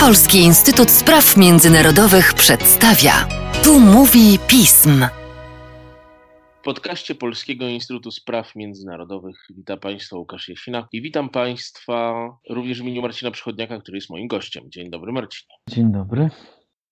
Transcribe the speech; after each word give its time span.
Polski 0.00 0.38
Instytut 0.38 0.90
Spraw 0.90 1.36
Międzynarodowych 1.36 2.34
przedstawia. 2.34 3.12
Tu 3.64 3.80
mówi 3.80 4.38
pism. 4.48 5.06
W 6.60 6.64
podcaście 6.64 7.14
Polskiego 7.14 7.68
Instytutu 7.68 8.10
Spraw 8.10 8.56
Międzynarodowych 8.56 9.36
witam 9.50 9.78
Państwa 9.78 10.16
Łukasz 10.16 10.48
Jasina 10.48 10.88
i 10.92 11.02
witam 11.02 11.28
Państwa 11.28 12.28
również 12.50 12.78
w 12.78 12.82
imieniu 12.82 13.02
Marcina 13.02 13.30
Przychodniaka, 13.30 13.80
który 13.80 13.96
jest 13.98 14.10
moim 14.10 14.28
gościem. 14.28 14.64
Dzień 14.68 14.90
dobry 14.90 15.12
Marcinie. 15.12 15.54
Dzień 15.70 15.92
dobry. 15.92 16.30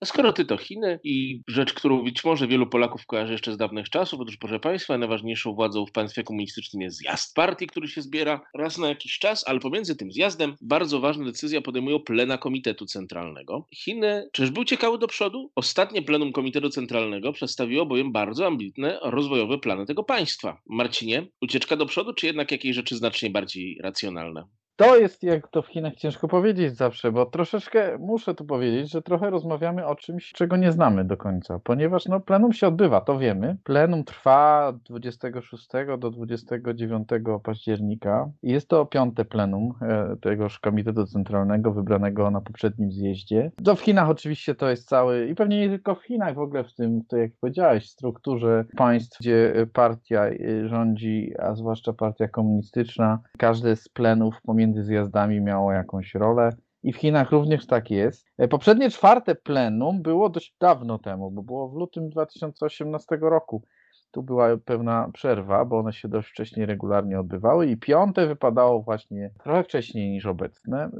Skoro 0.05 0.33
ty 0.33 0.45
to 0.45 0.57
Chiny 0.57 1.01
i 1.05 1.43
rzecz, 1.49 1.73
którą 1.73 2.05
być 2.05 2.25
może 2.25 2.49
wielu 2.49 2.67
Polaków 2.67 3.07
kojarzy 3.07 3.33
jeszcze 3.33 3.53
z 3.53 3.57
dawnych 3.57 3.91
czasów, 3.91 4.21
otóż 4.21 4.37
proszę 4.37 4.61
Państwa, 4.61 4.99
najważniejszą 4.99 5.55
władzą 5.55 5.87
w 5.87 5.93
państwie 5.93 6.23
komunistycznym 6.23 6.83
jest 6.83 6.97
zjazd 6.97 7.35
partii, 7.35 7.67
który 7.67 7.89
się 7.89 8.03
zbiera 8.03 8.41
raz 8.55 8.79
na 8.79 8.89
jakiś 8.89 9.19
czas, 9.19 9.45
ale 9.49 9.61
pomiędzy 9.61 9.97
tym 9.97 10.13
zjazdem 10.13 10.57
bardzo 10.61 11.01
ważna 11.01 11.25
decyzja 11.25 11.61
podejmują 11.61 12.01
plena 12.01 12.39
Komitetu 12.39 12.87
Centralnego. 12.87 13.67
Chiny 13.75 14.29
czyżby 14.33 14.61
uciekały 14.61 14.99
do 14.99 15.09
przodu? 15.09 15.51
Ostatnie 15.55 16.03
plenum 16.03 16.33
Komitetu 16.33 16.71
Centralnego 16.71 17.33
przedstawiło 17.33 17.87
bowiem 17.87 18.13
bardzo 18.13 18.47
ambitne 18.47 18.99
rozwojowe 19.03 19.59
plany 19.59 19.87
tego 19.87 20.05
państwa. 20.05 20.61
Marcinie, 20.67 21.27
ucieczka 21.43 21.77
do 21.77 21.87
przodu, 21.87 22.15
czy 22.15 22.27
jednak 22.27 22.53
jakieś 22.53 22.77
rzeczy 22.77 22.97
znacznie 22.97 23.31
bardziej 23.31 23.79
racjonalne? 23.83 24.45
To 24.81 24.97
jest, 24.97 25.23
jak 25.23 25.49
to 25.49 25.63
w 25.63 25.67
Chinach 25.67 25.95
ciężko 25.95 26.29
powiedzieć 26.29 26.77
zawsze, 26.77 27.13
bo 27.13 27.27
troszeczkę 27.27 27.99
muszę 27.99 28.35
tu 28.35 28.45
powiedzieć, 28.45 28.91
że 28.91 29.03
trochę 29.03 29.31
rozmawiamy 29.31 29.87
o 29.87 29.95
czymś, 29.95 30.33
czego 30.33 30.57
nie 30.57 30.73
znamy 30.73 31.05
do 31.05 31.17
końca, 31.17 31.59
ponieważ 31.65 32.07
no, 32.07 32.21
plenum 32.21 32.53
się 32.53 32.69
odbywa, 32.69 33.01
to 33.01 33.19
wiemy. 33.19 33.57
Plenum 33.65 34.05
trwa 34.05 34.73
26 34.85 35.69
do 35.99 36.11
29 36.11 37.09
października 37.43 38.31
i 38.43 38.53
jest 38.53 38.69
to 38.69 38.87
piąte 38.87 39.25
plenum 39.25 39.75
e, 39.83 40.17
tegoż 40.21 40.59
Komitetu 40.59 41.07
Centralnego 41.07 41.73
wybranego 41.73 42.31
na 42.31 42.41
poprzednim 42.41 42.93
zjeździe. 42.93 43.51
To 43.65 43.77
w 43.77 43.81
Chinach 43.81 44.09
oczywiście 44.09 44.55
to 44.55 44.71
jest 44.71 44.89
cały, 44.89 45.29
i 45.29 45.35
pewnie 45.35 45.61
nie 45.61 45.69
tylko 45.69 45.95
w 45.95 46.03
Chinach, 46.03 46.35
w 46.35 46.39
ogóle 46.39 46.65
w 46.65 46.75
tym, 46.75 47.05
to 47.09 47.17
jak 47.17 47.31
powiedziałeś, 47.41 47.89
strukturze 47.89 48.65
państw, 48.77 49.19
gdzie 49.21 49.67
partia 49.73 50.27
e, 50.27 50.69
rządzi, 50.69 51.33
a 51.39 51.55
zwłaszcza 51.55 51.93
partia 51.93 52.29
komunistyczna, 52.29 53.19
każde 53.39 53.77
z 53.77 53.89
plenów 53.89 54.43
pomiędzy 54.43 54.70
między 54.71 54.85
zjazdami 54.85 55.41
miało 55.41 55.73
jakąś 55.73 56.15
rolę. 56.15 56.51
I 56.83 56.93
w 56.93 56.97
Chinach 56.97 57.31
również 57.31 57.67
tak 57.67 57.91
jest. 57.91 58.27
E, 58.39 58.49
poprzednie 58.49 58.91
czwarte 58.91 59.35
plenum 59.35 60.03
było 60.03 60.29
dość 60.29 60.57
dawno 60.61 60.99
temu, 60.99 61.31
bo 61.31 61.43
było 61.43 61.69
w 61.69 61.75
lutym 61.75 62.11
2018 62.11 63.19
roku. 63.21 63.63
Tu 64.11 64.23
była 64.23 64.57
pewna 64.65 65.11
przerwa, 65.13 65.65
bo 65.65 65.79
one 65.79 65.93
się 65.93 66.09
dość 66.09 66.29
wcześnie 66.29 66.67
regularnie 66.67 67.21
odbywały 67.21 67.67
i 67.67 67.77
piąte 67.77 68.27
wypadało 68.27 68.83
właśnie 68.83 69.31
trochę 69.43 69.65
wcześniej 69.65 70.11
niż 70.11 70.27
obecne. 70.27 70.91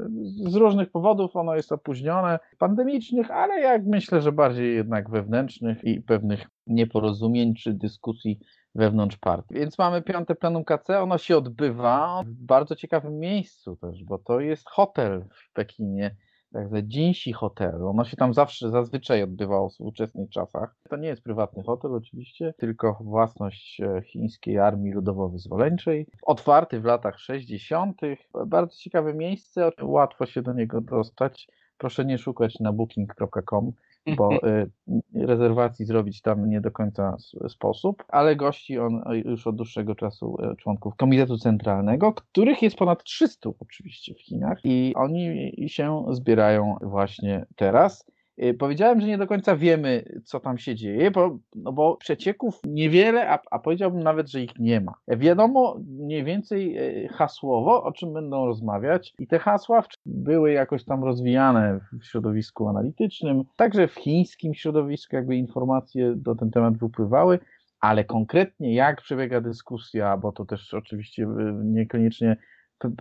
Z 0.49 0.55
różnych 0.55 0.91
powodów 0.91 1.37
ono 1.37 1.57
jest 1.57 1.73
opóźnione, 1.73 2.39
pandemicznych, 2.59 3.31
ale 3.31 3.61
jak 3.61 3.87
myślę, 3.87 4.21
że 4.21 4.33
bardziej 4.33 4.75
jednak 4.75 5.11
wewnętrznych 5.11 5.85
i 5.85 6.01
pewnych 6.01 6.47
nieporozumień 6.67 7.55
czy 7.55 7.75
dyskusji 7.75 8.39
wewnątrz 8.75 9.17
partii. 9.17 9.55
Więc 9.55 9.79
mamy 9.79 10.03
piąte 10.03 10.35
plenum 10.35 10.65
KC, 10.65 11.03
ono 11.03 11.19
się 11.19 11.37
odbywa 11.37 12.23
w 12.27 12.31
bardzo 12.31 12.77
ciekawym 12.77 13.19
miejscu 13.19 13.77
też, 13.77 14.05
bo 14.05 14.19
to 14.19 14.41
jest 14.41 14.69
hotel 14.69 15.25
w 15.31 15.53
Pekinie, 15.53 16.17
tak 16.53 16.69
zwane 16.69 16.83
Jinxi 16.83 17.33
Hotel. 17.33 17.87
Ono 17.87 18.05
się 18.05 18.17
tam 18.17 18.35
zawsze, 18.35 18.71
zazwyczaj 18.71 19.23
odbywało 19.23 19.69
w 19.69 19.73
współczesnych 19.73 20.31
czasach. 20.31 20.75
To 20.89 20.97
nie 20.97 21.09
jest 21.09 21.23
prywatny 21.23 21.63
hotel 21.63 21.95
oczywiście, 21.95 22.55
tylko 22.59 22.99
własność 23.01 23.81
e, 23.81 24.03
chińskiej 24.03 24.59
Armii 24.59 24.95
Ludowo-Wyzwoleńczej. 24.95 26.07
Otwarty 26.23 26.81
w 26.81 26.85
latach 26.85 27.19
60. 27.19 28.01
Bardzo 28.47 28.77
ciekawe 28.77 29.15
miejsce, 29.15 29.71
łatwo 29.83 30.27
się 30.27 30.43
do 30.43 30.53
niego 30.53 30.81
dostać. 30.81 31.49
Proszę 31.79 32.05
nie 32.05 32.19
szukać 32.19 32.61
na 32.61 32.73
booking.com 32.73 33.73
bo 34.17 34.31
y, 34.47 34.71
rezerwacji 35.15 35.87
zrobić 35.87 36.23
tam 36.23 36.51
nie 36.51 36.61
do 36.61 36.71
końca 36.71 37.17
sposób, 37.49 38.05
ale 38.09 38.37
gości 38.37 38.79
on 38.79 39.03
już 39.25 39.47
od 39.47 39.57
dłuższego 39.57 39.95
czasu 39.95 40.37
y, 40.53 40.57
członków 40.57 40.97
Komitetu 40.97 41.39
Centralnego, 41.39 42.13
których 42.13 42.63
jest 42.63 42.77
ponad 42.77 43.05
300 43.05 43.51
oczywiście 43.61 44.15
w 44.15 44.21
Chinach 44.21 44.59
i 44.65 44.93
oni 44.97 45.53
się 45.69 46.05
zbierają 46.11 46.77
właśnie 46.83 47.47
teraz. 47.57 48.11
Y, 48.43 48.55
powiedziałem, 48.55 49.01
że 49.01 49.07
nie 49.07 49.19
do 49.19 49.27
końca 49.27 49.57
wiemy, 49.57 50.05
co 50.25 50.41
tam 50.41 50.59
się 50.59 50.75
dzieje, 50.75 51.11
bo, 51.11 51.39
no 51.55 51.73
bo 51.73 51.97
przecieków 51.97 52.61
niewiele, 52.65 53.31
a, 53.31 53.39
a 53.51 53.59
powiedziałbym 53.59 54.03
nawet, 54.03 54.31
że 54.31 54.43
ich 54.43 54.59
nie 54.59 54.81
ma. 54.81 54.95
Wiadomo 55.09 55.81
mniej 55.89 56.25
więcej 56.25 56.79
y, 57.05 57.09
hasłowo, 57.09 57.85
o 57.85 57.93
czym 57.93 58.13
będą 58.13 58.47
rozmawiać, 58.47 59.15
i 59.19 59.27
te 59.27 59.39
hasła 59.39 59.83
były 60.07 60.53
jakoś 60.53 60.85
tam 60.85 61.05
rozwijane 61.05 61.81
w 62.01 62.05
środowisku 62.05 62.69
analitycznym, 62.69 63.45
także 63.57 63.89
w 63.89 63.95
chińskim 63.95 64.55
środowisku, 64.55 65.17
jakby 65.17 65.37
informacje 65.37 66.13
do 66.17 66.35
ten 66.35 66.51
temat 66.51 66.77
wypływały 66.77 67.39
ale 67.81 68.05
konkretnie 68.05 68.75
jak 68.75 69.03
przebiega 69.03 69.41
dyskusja, 69.41 70.17
bo 70.17 70.33
to 70.33 70.45
też 70.45 70.75
oczywiście 70.75 71.23
y, 71.23 71.27
niekoniecznie 71.65 72.37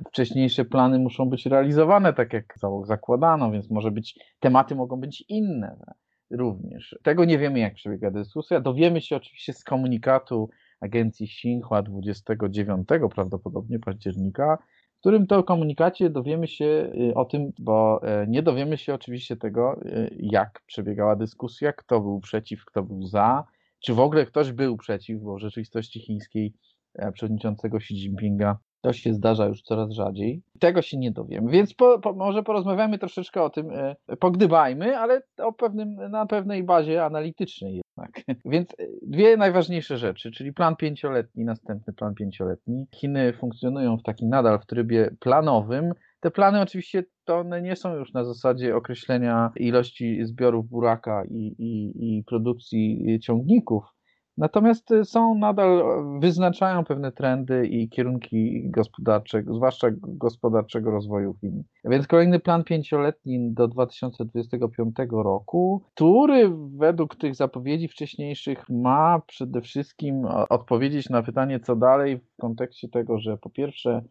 wcześniejsze 0.08 0.66
plany 0.66 1.00
muszą 1.00 1.30
być 1.30 1.46
realizowane 1.46 2.14
tak, 2.14 2.34
jak 2.34 2.56
zakładano, 2.84 3.52
więc 3.52 3.70
może 3.70 3.92
być, 3.92 4.20
tematy 4.40 4.76
mogą 4.76 5.00
być 5.00 5.26
inne 5.30 5.80
również. 6.32 6.96
Tego 7.04 7.26
nie 7.26 7.38
wiemy, 7.38 7.60
jak 7.60 7.74
przebiega 7.74 8.12
dyskusja. 8.12 8.62
Dowiemy 8.62 9.02
się 9.02 9.16
oczywiście 9.16 9.54
z 9.54 9.64
komunikatu 9.64 10.50
agencji 10.82 11.26
Xinhua 11.26 11.82
29 11.82 12.88
prawdopodobnie 13.16 13.80
października, 13.80 14.58
w 14.96 15.00
którym 15.00 15.28
to 15.28 15.44
komunikacie 15.44 16.10
dowiemy 16.10 16.48
się 16.48 16.66
y, 16.66 17.14
o 17.16 17.26
tym, 17.26 17.52
bo 17.60 18.00
e, 18.04 18.28
nie 18.28 18.44
dowiemy 18.44 18.78
się 18.78 18.94
oczywiście 18.94 19.38
tego, 19.38 19.82
y, 19.86 20.16
jak 20.20 20.62
przebiegała 20.66 21.16
dyskusja, 21.16 21.74
kto 21.74 22.02
był 22.02 22.20
przeciw, 22.20 22.66
kto 22.66 22.84
był 22.84 23.04
za, 23.08 23.44
czy 23.80 23.94
w 23.94 24.00
ogóle 24.00 24.26
ktoś 24.26 24.52
był 24.52 24.78
przeciw, 24.78 25.22
bo 25.22 25.36
w 25.36 25.40
rzeczywistości 25.40 26.00
chińskiej 26.00 26.54
e, 26.96 27.12
przewodniczącego 27.12 27.78
Xi 27.78 27.94
Jinpinga 27.94 28.58
to 28.82 28.94
się 28.94 29.14
zdarza 29.14 29.46
już 29.46 29.62
coraz 29.62 29.92
rzadziej. 29.92 30.42
Tego 30.60 30.82
się 30.82 30.98
nie 30.98 31.12
dowiemy. 31.12 31.52
Więc 31.52 31.74
po, 31.74 32.00
po, 32.00 32.14
może 32.14 32.44
porozmawiamy 32.44 32.98
troszeczkę 32.98 33.44
o 33.44 33.50
tym, 33.50 33.72
e, 33.72 33.96
pogdybajmy, 34.20 34.98
ale 34.98 35.22
o 35.38 35.54
pewnym, 35.54 35.96
na 35.96 36.26
pewnej 36.26 36.64
bazie 36.64 37.06
analitycznej 37.06 37.74
jednak. 37.76 38.22
Więc 38.46 38.70
e, 38.80 38.86
dwie 39.02 39.38
najważniejsze 39.38 39.98
rzeczy, 39.98 40.32
czyli 40.32 40.54
plan 40.54 40.76
pięcioletni, 40.76 41.46
następny 41.46 41.94
plan 41.94 42.16
pięcioletni. 42.16 42.88
Chiny 42.96 43.34
funkcjonują 43.34 43.98
w 43.98 44.04
takim 44.04 44.30
nadal 44.30 44.60
w 44.60 44.66
trybie 44.66 45.16
planowym. 45.20 45.94
Te 46.20 46.32
plany 46.32 46.62
oczywiście 46.62 47.04
to 47.26 47.38
one 47.38 47.62
nie 47.62 47.76
są 47.76 47.96
już 47.96 48.14
na 48.14 48.24
zasadzie 48.24 48.76
określenia 48.76 49.52
ilości 49.56 50.26
zbiorów 50.26 50.70
buraka 50.70 51.24
i, 51.26 51.56
i, 51.60 51.92
i 52.18 52.24
produkcji 52.24 53.20
ciągników, 53.22 53.84
Natomiast 54.40 54.92
y, 54.92 55.06
są 55.06 55.36
nadal, 55.36 55.84
wyznaczają 56.20 56.86
pewne 56.86 57.12
trendy 57.12 57.68
i 57.68 57.90
kierunki 57.90 58.70
gospodarcze, 58.70 59.44
zwłaszcza 59.44 59.88
gospodarczego 60.02 60.92
rozwoju 60.92 61.36
Chin. 61.42 61.64
Więc 61.86 62.08
kolejny 62.08 62.40
plan 62.40 62.64
pięcioletni 62.64 63.54
do 63.54 63.68
2025 63.68 64.96
roku, 65.12 65.84
który 65.96 66.52
według 66.78 67.16
tych 67.16 67.36
zapowiedzi 67.36 67.88
wcześniejszych 67.88 68.70
ma 68.70 69.22
przede 69.28 69.62
wszystkim 69.62 70.26
odpowiedzieć 70.50 71.10
na 71.10 71.24
pytanie, 71.24 71.60
co 71.60 71.76
dalej 71.76 72.18
w 72.18 72.42
kontekście 72.42 72.90
tego, 72.90 73.20
że 73.20 73.38
po 73.38 73.50
pierwsze 73.50 74.02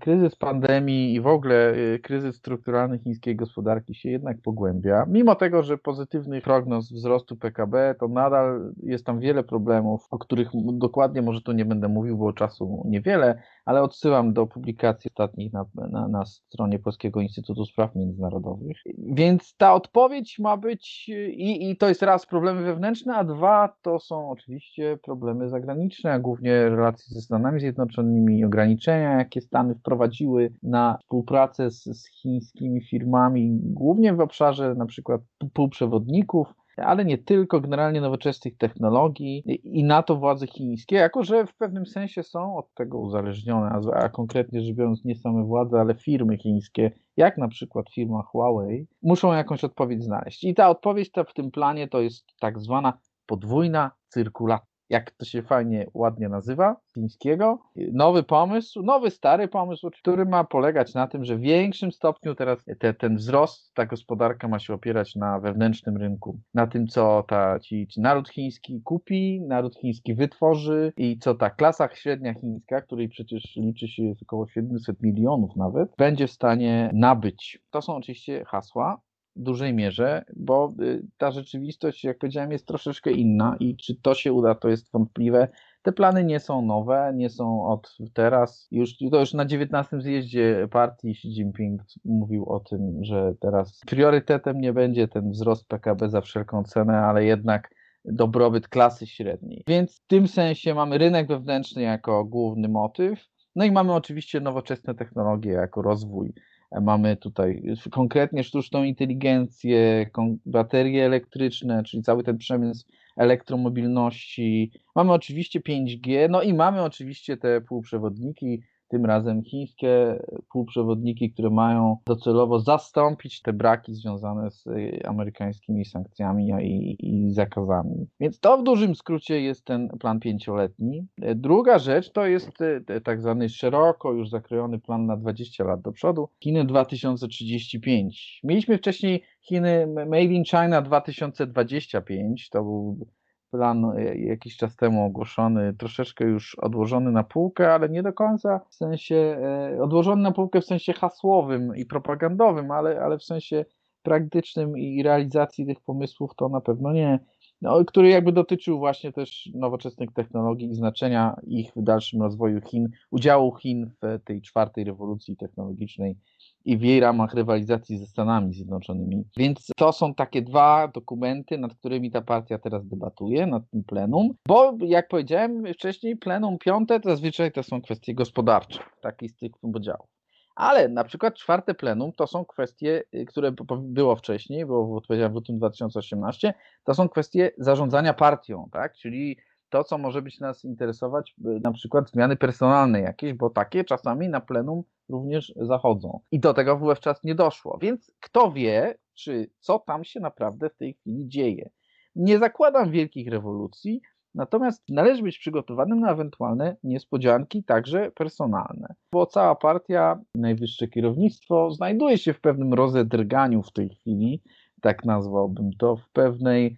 kryzys 0.00 0.36
pandemii 0.36 1.14
i 1.14 1.20
w 1.20 1.26
ogóle 1.26 1.74
y, 1.74 1.98
kryzys 1.98 2.36
strukturalny 2.36 2.98
chińskiej 2.98 3.36
gospodarki 3.36 3.94
się 3.94 4.10
jednak 4.10 4.36
pogłębia. 4.42 5.06
Mimo 5.08 5.34
tego, 5.34 5.62
że 5.62 5.78
pozytywny 5.78 6.40
prognoz 6.40 6.92
wzrostu 6.92 7.36
PKB, 7.36 7.94
to 8.00 8.08
nadal 8.08 8.72
jest 8.82 9.06
tam 9.06 9.20
wiele 9.20 9.44
problemów, 9.44 10.06
o 10.10 10.18
których 10.18 10.48
dokładnie 10.72 11.22
może 11.22 11.40
tu 11.40 11.52
nie 11.52 11.64
będę 11.64 11.88
mówił, 11.88 12.18
bo 12.18 12.32
czasu 12.32 12.82
niewiele, 12.88 13.42
ale 13.64 13.82
odsyłam 13.82 14.32
do 14.32 14.46
publikacji 14.46 15.10
ostatnich 15.10 15.52
na, 15.52 15.64
na, 15.90 16.08
na 16.08 16.24
stronie 16.24 16.78
Polskiego 16.78 17.20
Instytutu 17.20 17.64
Spraw 17.64 17.94
Międzynarodowych. 17.94 18.76
Więc 18.98 19.56
ta 19.56 19.74
odpowiedź 19.74 20.38
ma 20.38 20.56
być, 20.56 21.08
i, 21.08 21.70
i 21.70 21.76
to 21.76 21.88
jest 21.88 22.02
raz 22.02 22.26
problemy 22.26 22.62
wewnętrzne, 22.62 23.16
a 23.16 23.24
dwa 23.24 23.76
to 23.82 23.98
są 23.98 24.30
oczywiście 24.30 24.98
problemy 25.02 25.48
zagraniczne, 25.48 26.20
głównie 26.20 26.68
relacje 26.68 27.14
ze 27.14 27.20
Stanami 27.20 27.60
Zjednoczonymi, 27.60 28.44
ograniczenia, 28.44 29.18
jakie 29.18 29.40
Stany 29.40 29.71
wprowadziły 29.74 30.54
na 30.62 30.98
współpracę 31.00 31.70
z, 31.70 31.84
z 31.84 32.08
chińskimi 32.08 32.82
firmami, 32.82 33.60
głównie 33.62 34.14
w 34.14 34.20
obszarze 34.20 34.74
na 34.74 34.86
przykład 34.86 35.20
półprzewodników, 35.52 36.54
ale 36.76 37.04
nie 37.04 37.18
tylko, 37.18 37.60
generalnie 37.60 38.00
nowoczesnych 38.00 38.56
technologii 38.56 39.60
i 39.64 39.84
na 39.84 40.02
to 40.02 40.16
władze 40.16 40.46
chińskie, 40.46 40.96
jako 40.96 41.22
że 41.22 41.46
w 41.46 41.56
pewnym 41.56 41.86
sensie 41.86 42.22
są 42.22 42.56
od 42.56 42.74
tego 42.74 42.98
uzależnione, 42.98 43.70
a, 43.70 43.94
a 43.94 44.08
konkretnie 44.08 44.60
rzecz 44.60 44.76
biorąc 44.76 45.04
nie 45.04 45.14
same 45.14 45.44
władze, 45.44 45.80
ale 45.80 45.94
firmy 45.94 46.36
chińskie, 46.36 46.90
jak 47.16 47.38
na 47.38 47.48
przykład 47.48 47.86
firma 47.94 48.22
Huawei, 48.22 48.86
muszą 49.02 49.32
jakąś 49.32 49.64
odpowiedź 49.64 50.04
znaleźć. 50.04 50.44
I 50.44 50.54
ta 50.54 50.68
odpowiedź 50.68 51.10
ta 51.10 51.24
w 51.24 51.34
tym 51.34 51.50
planie 51.50 51.88
to 51.88 52.00
jest 52.00 52.24
tak 52.40 52.60
zwana 52.60 52.98
podwójna 53.26 53.90
cyrkulacja. 54.08 54.71
Jak 54.92 55.10
to 55.10 55.24
się 55.24 55.42
fajnie, 55.42 55.86
ładnie 55.94 56.28
nazywa, 56.28 56.76
chińskiego. 56.94 57.58
Nowy 57.92 58.22
pomysł, 58.22 58.82
nowy, 58.82 59.10
stary 59.10 59.48
pomysł, 59.48 59.90
który 59.90 60.24
ma 60.24 60.44
polegać 60.44 60.94
na 60.94 61.06
tym, 61.06 61.24
że 61.24 61.36
w 61.36 61.40
większym 61.40 61.92
stopniu 61.92 62.34
teraz 62.34 62.64
te, 62.78 62.94
ten 62.94 63.16
wzrost, 63.16 63.74
ta 63.74 63.86
gospodarka 63.86 64.48
ma 64.48 64.58
się 64.58 64.74
opierać 64.74 65.16
na 65.16 65.40
wewnętrznym 65.40 65.96
rynku, 65.96 66.38
na 66.54 66.66
tym, 66.66 66.86
co 66.86 67.24
ta, 67.28 67.60
ci, 67.60 67.86
ci 67.86 68.00
naród 68.00 68.28
chiński 68.28 68.82
kupi, 68.82 69.40
naród 69.40 69.76
chiński 69.76 70.14
wytworzy 70.14 70.92
i 70.96 71.18
co 71.18 71.34
ta 71.34 71.50
klasa 71.50 71.88
średnia 71.94 72.34
chińska, 72.34 72.80
której 72.80 73.08
przecież 73.08 73.56
liczy 73.56 73.88
się 73.88 74.14
około 74.22 74.48
700 74.48 75.02
milionów 75.02 75.56
nawet, 75.56 75.96
będzie 75.96 76.26
w 76.26 76.32
stanie 76.32 76.90
nabyć. 76.94 77.62
To 77.70 77.82
są 77.82 77.96
oczywiście 77.96 78.44
hasła, 78.44 79.00
dużej 79.36 79.74
mierze, 79.74 80.24
bo 80.36 80.72
y, 80.82 81.06
ta 81.18 81.30
rzeczywistość, 81.30 82.04
jak 82.04 82.18
powiedziałem, 82.18 82.52
jest 82.52 82.66
troszeczkę 82.66 83.10
inna 83.10 83.56
i 83.60 83.76
czy 83.76 83.94
to 84.02 84.14
się 84.14 84.32
uda, 84.32 84.54
to 84.54 84.68
jest 84.68 84.92
wątpliwe. 84.92 85.48
Te 85.82 85.92
plany 85.92 86.24
nie 86.24 86.40
są 86.40 86.62
nowe, 86.62 87.12
nie 87.14 87.30
są 87.30 87.66
od 87.66 87.96
teraz. 88.12 88.68
Już, 88.70 88.96
to 89.10 89.20
już 89.20 89.34
na 89.34 89.44
19 89.44 90.00
zjeździe 90.00 90.68
partii 90.70 91.10
Xi 91.10 91.28
Jinping 91.28 91.82
mówił 92.04 92.48
o 92.48 92.60
tym, 92.60 93.04
że 93.04 93.34
teraz 93.40 93.80
priorytetem 93.86 94.60
nie 94.60 94.72
będzie 94.72 95.08
ten 95.08 95.30
wzrost 95.30 95.68
PKB 95.68 96.08
za 96.08 96.20
wszelką 96.20 96.64
cenę, 96.64 96.98
ale 96.98 97.24
jednak 97.24 97.74
dobrobyt 98.04 98.68
klasy 98.68 99.06
średniej. 99.06 99.64
Więc 99.66 99.96
w 99.96 100.06
tym 100.06 100.28
sensie 100.28 100.74
mamy 100.74 100.98
rynek 100.98 101.28
wewnętrzny 101.28 101.82
jako 101.82 102.24
główny 102.24 102.68
motyw. 102.68 103.28
No 103.56 103.64
i 103.64 103.72
mamy 103.72 103.94
oczywiście 103.94 104.40
nowoczesne 104.40 104.94
technologie 104.94 105.50
jako 105.50 105.82
rozwój 105.82 106.32
Mamy 106.80 107.16
tutaj 107.16 107.62
konkretnie 107.90 108.44
sztuczną 108.44 108.84
inteligencję, 108.84 110.06
baterie 110.46 111.06
elektryczne, 111.06 111.82
czyli 111.82 112.02
cały 112.02 112.24
ten 112.24 112.38
przemysł 112.38 112.86
elektromobilności. 113.16 114.72
Mamy 114.94 115.12
oczywiście 115.12 115.60
5G, 115.60 116.30
no 116.30 116.42
i 116.42 116.54
mamy 116.54 116.82
oczywiście 116.82 117.36
te 117.36 117.60
półprzewodniki, 117.60 118.62
tym 118.92 119.06
razem 119.06 119.42
chińskie 119.42 120.22
półprzewodniki, 120.52 121.32
które 121.32 121.50
mają 121.50 121.96
docelowo 122.06 122.60
zastąpić 122.60 123.42
te 123.42 123.52
braki 123.52 123.94
związane 123.94 124.50
z 124.50 124.66
y, 124.66 125.00
amerykańskimi 125.04 125.84
sankcjami 125.84 126.50
i, 126.62 126.96
i 127.00 127.32
zakazami. 127.32 128.06
Więc 128.20 128.40
to 128.40 128.58
w 128.58 128.62
dużym 128.62 128.94
skrócie 128.94 129.40
jest 129.40 129.64
ten 129.64 129.88
plan 129.88 130.20
pięcioletni. 130.20 131.06
Druga 131.34 131.78
rzecz 131.78 132.12
to 132.12 132.26
jest 132.26 132.60
y, 132.60 133.00
tak 133.04 133.20
zwany 133.20 133.48
szeroko 133.48 134.12
już 134.12 134.28
zakrojony 134.28 134.78
plan 134.78 135.06
na 135.06 135.16
20 135.16 135.64
lat 135.64 135.80
do 135.80 135.92
przodu. 135.92 136.28
Chiny 136.42 136.64
2035. 136.64 138.40
Mieliśmy 138.44 138.78
wcześniej 138.78 139.22
Chiny 139.42 139.86
Made 139.86 140.22
in 140.22 140.44
China 140.44 140.82
2025. 140.82 142.48
To 142.48 142.62
był 142.62 143.06
plan 143.52 143.84
e, 143.84 144.16
jakiś 144.18 144.56
czas 144.56 144.76
temu 144.76 145.04
ogłoszony, 145.04 145.74
troszeczkę 145.74 146.24
już 146.24 146.54
odłożony 146.54 147.12
na 147.12 147.24
półkę, 147.24 147.74
ale 147.74 147.88
nie 147.88 148.02
do 148.02 148.12
końca 148.12 148.60
w 148.70 148.74
sensie, 148.74 149.16
e, 149.16 149.82
odłożony 149.82 150.22
na 150.22 150.32
półkę 150.32 150.60
w 150.60 150.64
sensie 150.64 150.92
hasłowym 150.92 151.76
i 151.76 151.86
propagandowym, 151.86 152.70
ale, 152.70 153.00
ale 153.00 153.18
w 153.18 153.24
sensie 153.24 153.64
praktycznym 154.02 154.78
i 154.78 155.02
realizacji 155.02 155.66
tych 155.66 155.80
pomysłów 155.80 156.30
to 156.36 156.48
na 156.48 156.60
pewno 156.60 156.92
nie. 156.92 157.18
No, 157.62 157.84
który 157.84 158.08
jakby 158.08 158.32
dotyczył 158.32 158.78
właśnie 158.78 159.12
też 159.12 159.50
nowoczesnych 159.54 160.12
technologii 160.12 160.70
i 160.70 160.74
znaczenia 160.74 161.36
ich 161.46 161.72
w 161.76 161.82
dalszym 161.82 162.22
rozwoju 162.22 162.60
Chin, 162.60 162.88
udziału 163.10 163.54
Chin 163.54 163.90
w 164.02 164.18
tej 164.24 164.42
czwartej 164.42 164.84
rewolucji 164.84 165.36
technologicznej 165.36 166.16
i 166.64 166.76
w 166.76 166.82
jej 166.82 167.00
ramach 167.00 167.34
rywalizacji 167.34 167.98
ze 167.98 168.06
Stanami 168.06 168.54
Zjednoczonymi. 168.54 169.24
Więc 169.36 169.66
to 169.76 169.92
są 169.92 170.14
takie 170.14 170.42
dwa 170.42 170.88
dokumenty, 170.88 171.58
nad 171.58 171.74
którymi 171.74 172.10
ta 172.10 172.20
partia 172.20 172.58
teraz 172.58 172.86
debatuje, 172.88 173.46
nad 173.46 173.70
tym 173.70 173.84
plenum, 173.84 174.34
bo 174.48 174.74
jak 174.80 175.08
powiedziałem 175.08 175.64
wcześniej, 175.74 176.16
plenum 176.16 176.58
piąte 176.58 177.00
to 177.00 177.08
zazwyczaj 177.08 177.52
to 177.52 177.62
są 177.62 177.82
kwestie 177.82 178.14
gospodarcze, 178.14 178.80
taki 179.00 179.28
z 179.28 179.36
tych 179.36 179.52
podziałów. 179.72 180.06
Ale 180.54 180.88
na 180.88 181.04
przykład 181.04 181.34
czwarte 181.34 181.74
plenum 181.74 182.12
to 182.12 182.26
są 182.26 182.44
kwestie, 182.44 183.02
y, 183.14 183.24
które 183.24 183.52
było 183.78 184.16
wcześniej, 184.16 184.66
było 184.66 185.00
w 185.08 185.34
lutym 185.34 185.58
2018, 185.58 186.54
to 186.84 186.94
są 186.94 187.08
kwestie 187.08 187.50
zarządzania 187.58 188.14
partią, 188.14 188.68
tak? 188.72 188.94
Czyli 188.94 189.36
to, 189.72 189.84
co 189.84 189.98
może 189.98 190.22
być 190.22 190.40
nas 190.40 190.64
interesować, 190.64 191.34
y, 191.38 191.60
na 191.64 191.72
przykład 191.72 192.10
zmiany 192.10 192.36
personalne 192.36 193.00
jakieś, 193.00 193.32
bo 193.32 193.50
takie 193.50 193.84
czasami 193.84 194.28
na 194.28 194.40
plenum 194.40 194.82
również 195.08 195.52
zachodzą. 195.56 196.20
I 196.30 196.40
do 196.40 196.54
tego 196.54 196.78
wówczas 196.78 197.24
nie 197.24 197.34
doszło. 197.34 197.78
Więc 197.82 198.12
kto 198.20 198.52
wie, 198.52 198.98
czy 199.14 199.50
co 199.58 199.78
tam 199.78 200.04
się 200.04 200.20
naprawdę 200.20 200.70
w 200.70 200.76
tej 200.76 200.94
chwili 200.94 201.28
dzieje. 201.28 201.70
Nie 202.16 202.38
zakładam 202.38 202.90
wielkich 202.90 203.28
rewolucji, 203.28 204.00
natomiast 204.34 204.82
należy 204.88 205.22
być 205.22 205.38
przygotowanym 205.38 206.00
na 206.00 206.12
ewentualne 206.12 206.76
niespodzianki, 206.84 207.64
także 207.64 208.10
personalne. 208.10 208.94
Bo 209.12 209.26
cała 209.26 209.54
partia, 209.54 210.20
najwyższe 210.34 210.88
kierownictwo 210.88 211.70
znajduje 211.70 212.18
się 212.18 212.32
w 212.32 212.40
pewnym 212.40 212.74
rozedrganiu 212.74 213.62
w 213.62 213.72
tej 213.72 213.88
chwili, 213.88 214.42
tak 214.82 215.04
nazwałbym 215.04 215.70
to, 215.78 215.96
w 215.96 216.10
pewnej 216.10 216.76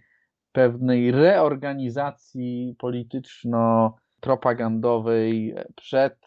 pewnej 0.55 1.11
reorganizacji 1.11 2.75
polityczno- 2.79 3.93
propagandowej 4.19 5.55
przed, 5.75 6.19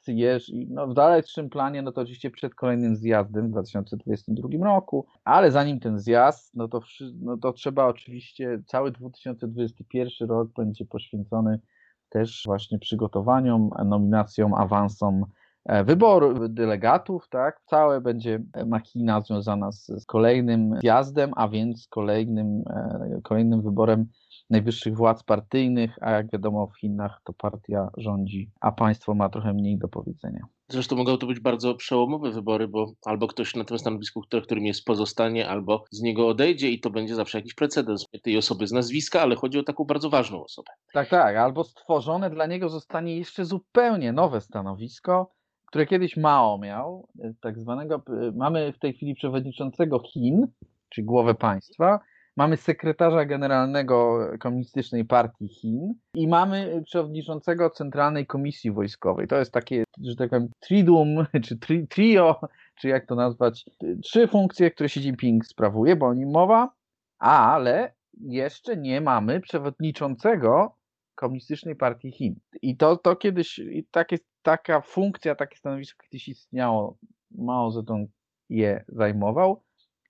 no 0.69 0.87
w 0.87 0.95
dalszym 0.95 1.51
planie, 1.51 1.83
no 1.83 1.93
to 1.93 2.01
oczywiście 2.01 2.31
przed 2.31 2.55
kolejnym 2.55 2.97
zjazdem 2.97 3.49
w 3.49 3.51
2022 3.51 4.49
roku, 4.65 5.07
ale 5.25 5.51
zanim 5.51 5.81
ten 5.81 5.99
zjazd, 5.99 6.55
no 6.55 6.69
to, 6.69 6.81
no 7.21 7.37
to 7.37 7.53
trzeba 7.53 7.87
oczywiście, 7.87 8.63
cały 8.67 8.93
2021 8.93 10.29
rok 10.29 10.49
będzie 10.57 10.85
poświęcony 10.85 11.61
też 12.09 12.43
właśnie 12.47 12.79
przygotowaniom, 12.79 13.71
nominacjom, 13.85 14.55
awansom 14.55 15.25
e, 15.69 15.85
wyboru 15.85 16.49
delegatów, 16.49 17.29
tak? 17.29 17.61
Całe 17.67 18.01
będzie 18.01 18.43
machina 18.67 19.21
związana 19.21 19.73
z, 19.73 19.87
z 19.87 20.07
kolejnym 20.07 20.77
zjazdem, 20.81 21.33
a 21.37 21.49
więc 21.49 21.89
kolejnym, 21.91 22.63
e, 22.71 23.21
kolejnym 23.23 23.63
wyborem 23.63 24.07
najwyższych 24.51 24.97
władz 24.97 25.23
partyjnych, 25.23 25.99
a 26.01 26.11
jak 26.11 26.33
wiadomo 26.33 26.67
w 26.67 26.79
Chinach 26.79 27.21
to 27.25 27.33
partia 27.33 27.89
rządzi, 27.97 28.51
a 28.61 28.73
państwo 28.73 29.15
ma 29.15 29.29
trochę 29.29 29.55
mniej 29.55 29.79
do 29.79 29.89
powiedzenia. 29.89 30.47
Zresztą 30.71 30.97
mogą 30.97 31.17
to 31.17 31.27
być 31.27 31.41
bardzo 31.41 31.75
przełomowe 31.75 32.31
wybory, 32.31 32.69
bo 32.69 32.93
albo 33.05 33.29
ktoś 33.29 33.55
na 33.55 33.65
tym 33.65 33.79
stanowisku, 33.79 34.23
którym 34.43 34.67
jest 34.67 34.85
pozostanie, 34.85 35.49
albo 35.49 35.85
z 35.91 36.03
niego 36.03 36.29
odejdzie 36.29 36.71
i 36.71 36.81
to 36.81 36.91
będzie 36.91 37.15
zawsze 37.15 37.39
jakiś 37.39 37.55
precedens 37.55 38.07
tej 38.23 38.39
osoby 38.39 38.67
z 38.67 38.73
nazwiska, 38.73 39.21
ale 39.21 39.37
chodzi 39.37 39.59
o 39.59 39.63
taką 39.63 39.85
bardzo 39.85 40.11
ważną 40.11 40.45
osobę. 40.45 40.73
Tak, 40.93 41.09
tak, 41.09 41.37
albo 41.37 41.65
stworzone 41.65 42.31
dla 42.31 42.47
niego 42.47 42.69
zostanie 42.69 43.17
jeszcze 43.17 43.45
zupełnie 43.45 44.13
nowe 44.13 44.41
stanowisko, 44.41 45.33
które 45.69 45.87
kiedyś 45.87 46.17
Mao 46.17 46.59
miał, 46.59 47.09
tak 47.41 47.59
zwanego, 47.59 48.03
mamy 48.35 48.73
w 48.73 48.79
tej 48.79 48.93
chwili 48.93 49.15
przewodniczącego 49.15 49.99
Chin, 49.99 50.47
czyli 50.89 51.05
głowę 51.05 51.35
państwa, 51.35 52.01
mamy 52.37 52.57
sekretarza 52.57 53.25
generalnego 53.25 54.19
Komunistycznej 54.41 55.05
Partii 55.05 55.49
Chin 55.49 55.95
i 56.15 56.29
mamy 56.29 56.83
przewodniczącego 56.85 57.71
Centralnej 57.71 58.27
Komisji 58.27 58.73
Wojskowej. 58.73 59.29
To 59.29 59.37
jest 59.37 59.53
takie, 59.53 59.85
że 60.05 60.17
tak 60.17 60.31
powiem, 60.31 60.49
tridum, 60.61 61.27
czy 61.45 61.59
tri, 61.59 61.89
trio, 61.89 62.41
czy 62.75 62.89
jak 62.89 63.07
to 63.07 63.15
nazwać, 63.15 63.65
trzy 64.03 64.29
funkcje, 64.29 64.71
które 64.71 64.87
Xi 64.87 65.01
Jinping 65.01 65.47
sprawuje, 65.47 65.97
bo 65.97 66.07
o 66.07 66.15
nim 66.15 66.31
mowa, 66.31 66.73
ale 67.19 67.93
jeszcze 68.21 68.77
nie 68.77 69.01
mamy 69.01 69.41
przewodniczącego 69.41 70.75
Komunistycznej 71.15 71.77
Partii 71.77 72.13
Chin. 72.13 72.35
I 72.63 72.77
to, 72.77 72.97
to 72.97 73.17
kiedyś, 73.17 73.61
takie, 73.91 74.19
taka 74.51 74.81
funkcja, 74.81 75.35
takie 75.35 75.57
stanowisko 75.57 76.03
kiedyś 76.03 76.29
istniało, 76.29 76.99
Mao 77.31 77.71
Zedong 77.71 78.11
je 78.49 78.85
zajmował 78.89 79.63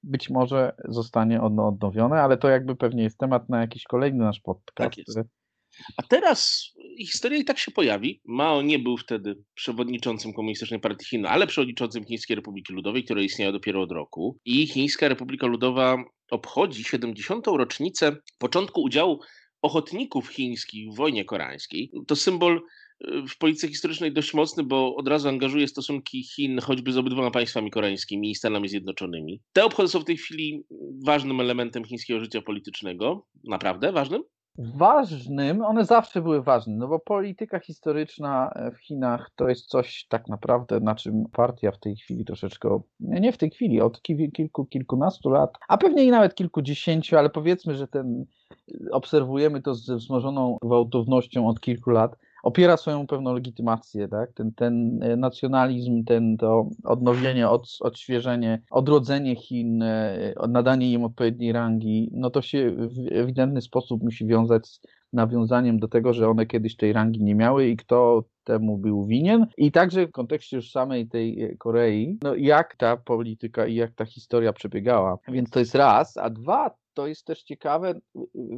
być 0.02 0.30
może 0.30 0.72
zostanie 0.88 1.40
ono 1.40 1.68
odnowione, 1.68 2.22
ale 2.22 2.36
to 2.36 2.48
jakby 2.48 2.76
pewnie 2.76 3.02
jest 3.02 3.18
temat 3.18 3.48
na 3.48 3.60
jakiś 3.60 3.82
kolejny 3.82 4.24
nasz 4.24 4.40
podcast. 4.40 4.96
Tak 4.96 4.98
jest. 4.98 5.18
A 5.96 6.02
teraz 6.02 6.72
historia 7.06 7.38
i 7.38 7.44
tak 7.44 7.58
się 7.58 7.70
pojawi. 7.70 8.20
Mao 8.24 8.62
nie 8.62 8.78
był 8.78 8.96
wtedy 8.96 9.42
przewodniczącym 9.54 10.32
Komunistycznej 10.32 10.80
Partii 10.80 11.06
Chin, 11.06 11.26
ale 11.26 11.46
przewodniczącym 11.46 12.04
Chińskiej 12.04 12.36
Republiki 12.36 12.72
Ludowej, 12.72 13.04
która 13.04 13.22
istniała 13.22 13.52
dopiero 13.52 13.82
od 13.82 13.92
roku. 13.92 14.38
I 14.44 14.66
Chińska 14.66 15.08
Republika 15.08 15.46
Ludowa 15.46 16.04
obchodzi 16.30 16.84
70. 16.84 17.46
rocznicę 17.46 18.16
początku 18.38 18.82
udziału 18.82 19.20
ochotników 19.62 20.28
chińskich 20.28 20.92
w 20.92 20.96
wojnie 20.96 21.24
koreańskiej. 21.24 21.90
To 22.06 22.16
symbol 22.16 22.62
w 23.28 23.38
polityce 23.38 23.68
historycznej 23.68 24.12
dość 24.12 24.34
mocny, 24.34 24.62
bo 24.62 24.96
od 24.96 25.08
razu 25.08 25.28
angażuje 25.28 25.68
stosunki 25.68 26.22
Chin 26.22 26.60
choćby 26.60 26.92
z 26.92 26.98
obydwoma 26.98 27.30
państwami 27.30 27.70
koreańskimi 27.70 28.30
i 28.30 28.34
Stanami 28.34 28.68
Zjednoczonymi. 28.68 29.40
Te 29.52 29.64
obchody 29.64 29.88
są 29.88 30.00
w 30.00 30.04
tej 30.04 30.16
chwili 30.16 30.64
ważnym 31.04 31.40
elementem 31.40 31.84
chińskiego 31.84 32.20
życia 32.20 32.42
politycznego. 32.42 33.26
Naprawdę 33.44 33.92
ważnym? 33.92 34.22
Ważnym, 34.58 35.62
one 35.62 35.84
zawsze 35.84 36.22
były 36.22 36.42
ważne, 36.42 36.76
no 36.76 36.88
bo 36.88 36.98
polityka 36.98 37.58
historyczna 37.60 38.50
w 38.74 38.78
Chinach 38.86 39.30
to 39.36 39.48
jest 39.48 39.66
coś 39.66 40.06
tak 40.08 40.28
naprawdę, 40.28 40.80
na 40.80 40.94
czym 40.94 41.24
partia 41.32 41.72
w 41.72 41.80
tej 41.80 41.96
chwili 41.96 42.24
troszeczkę, 42.24 42.80
nie 43.00 43.32
w 43.32 43.36
tej 43.36 43.50
chwili, 43.50 43.80
od 43.80 44.02
kilku, 44.02 44.66
kilkunastu 44.66 45.30
lat, 45.30 45.58
a 45.68 45.76
pewnie 45.76 46.04
i 46.04 46.10
nawet 46.10 46.34
kilkudziesięciu, 46.34 47.16
ale 47.16 47.30
powiedzmy, 47.30 47.74
że 47.74 47.88
ten 47.88 48.24
obserwujemy 48.90 49.62
to 49.62 49.74
ze 49.74 49.96
wzmożoną 49.96 50.58
gwałtownością 50.62 51.48
od 51.48 51.60
kilku 51.60 51.90
lat, 51.90 52.16
opiera 52.42 52.76
swoją 52.76 53.06
pewną 53.06 53.34
legitymację, 53.34 54.08
tak? 54.08 54.32
Ten, 54.32 54.52
ten 54.52 54.98
nacjonalizm, 55.16 56.04
ten, 56.04 56.36
to 56.36 56.68
odnowienie, 56.84 57.48
od, 57.48 57.76
odświeżenie, 57.80 58.62
odrodzenie 58.70 59.36
Chin, 59.36 59.82
e, 59.82 60.34
nadanie 60.48 60.92
im 60.92 61.04
odpowiedniej 61.04 61.52
rangi, 61.52 62.10
no 62.12 62.30
to 62.30 62.42
się 62.42 62.70
w 62.70 63.12
ewidentny 63.12 63.60
sposób 63.60 64.02
musi 64.02 64.26
wiązać 64.26 64.66
z 64.66 64.80
nawiązaniem 65.12 65.78
do 65.78 65.88
tego, 65.88 66.12
że 66.12 66.28
one 66.28 66.46
kiedyś 66.46 66.76
tej 66.76 66.92
rangi 66.92 67.24
nie 67.24 67.34
miały 67.34 67.68
i 67.68 67.76
kto 67.76 68.24
temu 68.44 68.78
był 68.78 69.06
winien. 69.06 69.46
I 69.56 69.72
także 69.72 70.06
w 70.06 70.12
kontekście 70.12 70.56
już 70.56 70.70
samej 70.70 71.08
tej 71.08 71.56
Korei, 71.58 72.18
no 72.22 72.34
jak 72.34 72.76
ta 72.76 72.96
polityka 72.96 73.66
i 73.66 73.74
jak 73.74 73.94
ta 73.94 74.04
historia 74.04 74.52
przebiegała. 74.52 75.18
Więc 75.28 75.50
to 75.50 75.58
jest 75.58 75.74
raz, 75.74 76.16
a 76.16 76.30
dwa, 76.30 76.70
to 76.94 77.06
jest 77.06 77.26
też 77.26 77.42
ciekawe, 77.42 77.94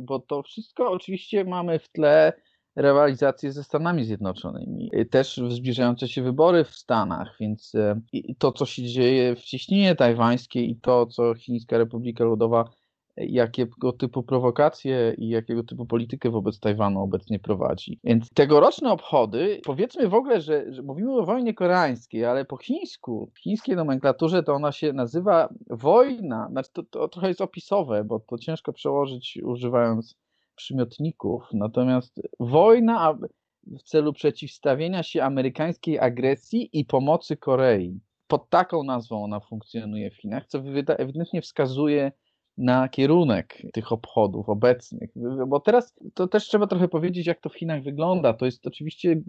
bo 0.00 0.18
to 0.18 0.42
wszystko 0.42 0.90
oczywiście 0.90 1.44
mamy 1.44 1.78
w 1.78 1.88
tle 1.88 2.32
rywalizację 2.76 3.52
ze 3.52 3.64
Stanami 3.64 4.04
Zjednoczonymi. 4.04 4.90
Też 5.10 5.40
zbliżające 5.48 6.08
się 6.08 6.22
wybory 6.22 6.64
w 6.64 6.70
Stanach, 6.70 7.36
więc 7.40 7.74
e, 7.74 8.00
to, 8.38 8.52
co 8.52 8.66
się 8.66 8.82
dzieje 8.82 9.36
w 9.36 9.40
cieśninie 9.40 9.94
tajwańskiej 9.94 10.70
i 10.70 10.76
to, 10.76 11.06
co 11.06 11.34
Chińska 11.34 11.78
Republika 11.78 12.24
Ludowa, 12.24 12.70
e, 13.16 13.26
jakiego 13.26 13.92
typu 13.92 14.22
prowokacje 14.22 15.14
i 15.18 15.28
jakiego 15.28 15.62
typu 15.62 15.86
politykę 15.86 16.30
wobec 16.30 16.60
Tajwanu 16.60 17.02
obecnie 17.02 17.38
prowadzi. 17.38 18.00
Więc 18.04 18.28
tegoroczne 18.34 18.92
obchody, 18.92 19.60
powiedzmy 19.64 20.08
w 20.08 20.14
ogóle, 20.14 20.40
że, 20.40 20.72
że 20.72 20.82
mówimy 20.82 21.18
o 21.18 21.24
wojnie 21.24 21.54
koreańskiej, 21.54 22.24
ale 22.24 22.44
po 22.44 22.56
chińsku, 22.56 23.30
w 23.34 23.38
chińskiej 23.38 23.76
nomenklaturze 23.76 24.42
to 24.42 24.54
ona 24.54 24.72
się 24.72 24.92
nazywa 24.92 25.48
wojna, 25.70 26.48
znaczy 26.50 26.70
to, 26.72 26.82
to 26.82 27.08
trochę 27.08 27.28
jest 27.28 27.40
opisowe, 27.40 28.04
bo 28.04 28.20
to 28.20 28.38
ciężko 28.38 28.72
przełożyć 28.72 29.38
używając 29.44 30.19
przymiotników, 30.60 31.42
natomiast 31.52 32.20
wojna 32.40 33.18
w 33.66 33.82
celu 33.82 34.12
przeciwstawienia 34.12 35.02
się 35.02 35.22
amerykańskiej 35.22 35.98
agresji 35.98 36.68
i 36.72 36.84
pomocy 36.84 37.36
Korei. 37.36 38.00
Pod 38.26 38.50
taką 38.50 38.82
nazwą 38.82 39.24
ona 39.24 39.40
funkcjonuje 39.40 40.10
w 40.10 40.16
Chinach, 40.16 40.46
co 40.46 40.58
ewidentnie 40.98 41.42
wskazuje 41.42 42.12
na 42.58 42.88
kierunek 42.88 43.62
tych 43.72 43.92
obchodów 43.92 44.48
obecnych. 44.48 45.10
Bo 45.48 45.60
teraz 45.60 45.94
to 46.14 46.28
też 46.28 46.44
trzeba 46.44 46.66
trochę 46.66 46.88
powiedzieć, 46.88 47.26
jak 47.26 47.40
to 47.40 47.48
w 47.48 47.58
Chinach 47.58 47.82
wygląda. 47.82 48.34
To 48.34 48.44
jest 48.44 48.66
oczywiście 48.66 49.20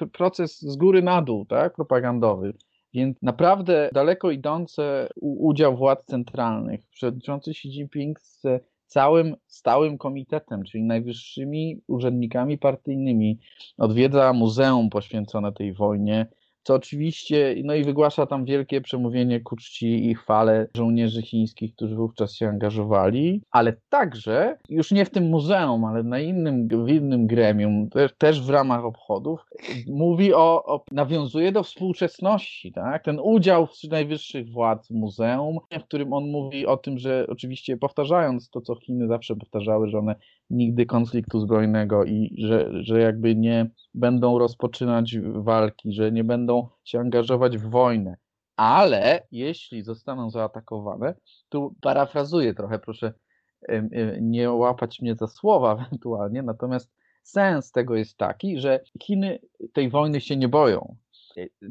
e, 0.00 0.06
proces 0.06 0.60
z 0.60 0.76
góry 0.76 1.02
na 1.02 1.22
dół, 1.22 1.44
tak, 1.44 1.74
propagandowy. 1.74 2.52
Więc 2.94 3.22
naprawdę 3.22 3.90
daleko 3.92 4.30
idący 4.30 4.82
udział 5.20 5.76
władz 5.76 6.04
centralnych. 6.04 6.80
Przewodniczący 6.90 7.50
Xi 7.50 7.68
Jinping 7.68 8.20
z 8.20 8.42
całym 8.92 9.36
stałym 9.46 9.98
komitetem, 9.98 10.64
czyli 10.64 10.84
najwyższymi 10.84 11.80
urzędnikami 11.86 12.58
partyjnymi. 12.58 13.38
Odwiedza 13.78 14.32
muzeum 14.32 14.90
poświęcone 14.90 15.52
tej 15.52 15.72
wojnie, 15.72 16.26
co 16.62 16.74
oczywiście, 16.74 17.54
no 17.64 17.74
i 17.74 17.84
wygłasza 17.84 18.26
tam 18.26 18.44
wielkie 18.44 18.80
przemówienie 18.80 19.40
ku 19.40 19.56
czci 19.56 20.10
i 20.10 20.14
chwale 20.14 20.68
żołnierzy 20.76 21.22
chińskich, 21.22 21.74
którzy 21.74 21.96
wówczas 21.96 22.34
się 22.34 22.48
angażowali, 22.48 23.42
ale 23.50 23.76
także, 23.88 24.58
już 24.68 24.90
nie 24.90 25.04
w 25.04 25.10
tym 25.10 25.24
muzeum, 25.24 25.84
ale 25.84 26.02
na 26.02 26.20
innym, 26.20 26.68
w 26.68 26.88
innym 26.88 27.26
gremium, 27.26 27.88
też, 28.18 28.42
w 28.42 28.50
ramach 28.50 28.84
obchodów, 28.84 29.40
mówi 29.86 30.34
o, 30.34 30.64
o, 30.64 30.84
nawiązuje 30.90 31.52
do 31.52 31.62
współczesności, 31.62 32.72
tak? 32.72 33.04
Ten 33.04 33.20
udział 33.20 33.68
najwyższych 33.90 34.52
władz 34.52 34.90
muzeum, 34.90 35.58
w 35.80 35.84
którym 35.84 36.12
on 36.12 36.30
mówi 36.30 36.66
o 36.66 36.76
tym, 36.76 36.98
że 36.98 37.26
oczywiście 37.28 37.76
powtarzając 37.76 38.50
to, 38.50 38.60
co 38.60 38.74
Chiny 38.74 39.08
zawsze 39.08 39.36
powtarzały, 39.36 39.88
że 39.88 39.98
one 39.98 40.14
nigdy 40.50 40.86
konfliktu 40.86 41.40
zbrojnego 41.40 42.04
i 42.04 42.34
że, 42.38 42.70
że 42.84 43.00
jakby 43.00 43.36
nie 43.36 43.70
będą 43.94 44.38
rozpoczynać 44.38 45.16
walki, 45.34 45.92
że 45.92 46.12
nie 46.12 46.24
będą 46.24 46.68
się 46.84 47.00
angażować 47.00 47.58
w 47.58 47.70
wojnę. 47.70 48.16
Ale 48.56 49.26
jeśli 49.30 49.82
zostaną 49.82 50.30
zaatakowane, 50.30 51.14
tu 51.48 51.74
parafrazuję 51.80 52.54
trochę, 52.54 52.78
proszę 52.78 53.12
nie 54.20 54.50
łapać 54.50 55.00
mnie 55.00 55.14
za 55.14 55.26
słowa 55.26 55.72
ewentualnie, 55.86 56.42
natomiast 56.42 56.92
sens 57.22 57.72
tego 57.72 57.96
jest 57.96 58.16
taki, 58.16 58.60
że 58.60 58.80
Chiny 59.02 59.38
tej 59.72 59.90
wojny 59.90 60.20
się 60.20 60.36
nie 60.36 60.48
boją. 60.48 60.96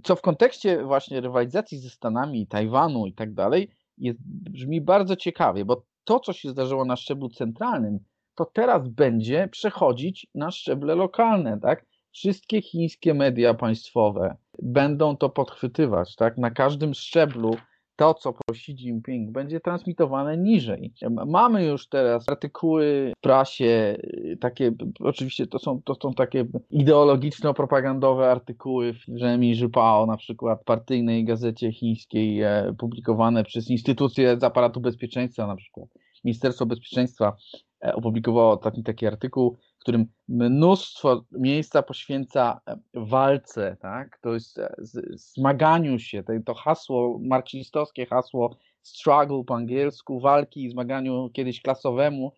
Co 0.04 0.16
w 0.16 0.22
kontekście 0.22 0.84
właśnie 0.84 1.22
rywalizacji 1.22 1.78
ze 1.78 1.90
Stanami, 1.90 2.48
Tajwanu 2.48 3.06
i 3.06 3.13
tak 3.13 3.34
dalej, 3.34 3.72
jest, 3.98 4.20
brzmi 4.24 4.82
bardzo 4.82 5.16
ciekawie, 5.16 5.66
bo 5.66 5.86
to, 6.04 6.20
co 6.20 6.34
się 6.34 6.50
zdarzyło 6.50 6.86
na 6.86 6.96
szczeblu 6.96 7.30
centralnym, 7.30 8.00
to 8.36 8.46
teraz 8.46 8.88
będzie 8.88 9.48
przechodzić 9.51 10.28
na 10.36 10.51
szczeble 10.51 10.96
lokalne, 10.96 11.60
tak? 11.60 11.86
Wszystkie 12.12 12.62
chińskie 12.62 13.13
media 13.13 13.53
państwowe 13.53 14.36
będą 14.62 15.18
to 15.18 15.30
podchwytywać, 15.30 16.15
tak? 16.15 16.38
Na 16.38 16.51
każdym 16.51 16.94
szczeblu 16.94 17.56
to, 17.96 18.13
co 18.13 18.34
po 18.34 18.39
Xi 18.53 18.72
Jinping, 18.72 19.32
będzie 19.32 19.60
transmitowane 19.60 20.38
niżej. 20.38 20.94
Mamy 21.27 21.65
już 21.65 21.88
teraz 21.88 22.30
artykuły 22.30 23.13
w 23.18 23.22
prasie, 23.22 23.98
takie, 24.39 24.72
oczywiście 25.00 25.48
to 25.48 25.60
są, 25.60 25.82
to 25.82 25.96
są 25.96 26.13
takie 26.13 26.46
ideologiczno-propagandowe 26.72 28.32
artykuły 28.32 28.94
w 28.94 29.03
Rzemi 29.08 29.56
Żypao, 29.56 30.06
na 30.06 30.18
przykład 30.18 30.63
partyjnej 30.63 31.25
gazecie 31.25 31.72
chińskiej, 31.72 32.41
e, 32.41 32.74
publikowane 32.77 33.44
przez 33.44 33.70
instytucje 33.70 34.39
z 34.39 34.44
aparatu 34.44 34.82
bezpieczeństwa, 34.82 35.48
na 35.48 35.56
przykład 35.56 35.89
Ministerstwo 36.24 36.65
Bezpieczeństwa 36.65 37.36
E, 37.85 37.95
opublikowało 37.95 38.57
taki, 38.57 38.83
taki 38.83 39.07
artykuł, 39.07 39.57
w 39.77 39.81
którym 39.81 40.05
mnóstwo 40.27 41.25
miejsca 41.31 41.83
poświęca 41.83 42.61
e, 42.67 42.77
walce, 42.93 43.77
tak? 43.79 44.19
to 44.21 44.33
jest 44.33 44.59
e, 44.59 44.73
zmaganiu 45.11 46.00
się, 46.00 46.23
to 46.45 46.53
hasło, 46.53 47.19
marksistowskie 47.21 48.05
hasło 48.05 48.57
struggle 48.81 49.43
po 49.43 49.55
angielsku, 49.55 50.19
walki 50.19 50.69
zmaganiu 50.69 51.29
kiedyś 51.33 51.61
klasowemu, 51.61 52.31